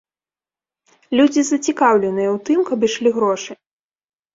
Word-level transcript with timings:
Людзі 1.21 1.41
зацікаўленыя 1.51 2.29
ў 2.35 2.43
тым, 2.51 2.59
каб 2.75 2.79
ішлі 2.93 3.09
грошы. 3.23 3.51